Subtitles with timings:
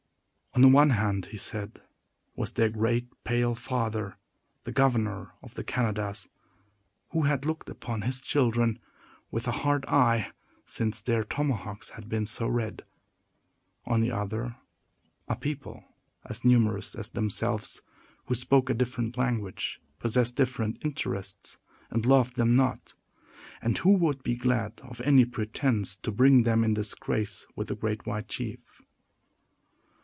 [0.53, 1.81] On the one hand, he said,
[2.35, 4.17] was their great pale father,
[4.65, 6.27] the governor of the Canadas,
[7.11, 8.77] who had looked upon his children
[9.31, 10.33] with a hard eye
[10.65, 12.83] since their tomahawks had been so red;
[13.85, 14.57] on the other,
[15.29, 15.85] a people
[16.25, 17.81] as numerous as themselves,
[18.25, 21.57] who spoke a different language, possessed different interests,
[21.89, 22.93] and loved them not,
[23.61, 27.75] and who would be glad of any pretense to bring them in disgrace with the
[27.75, 28.59] great white chief.